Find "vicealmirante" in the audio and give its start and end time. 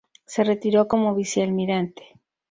1.13-2.19